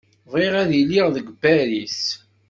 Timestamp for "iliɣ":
0.81-1.07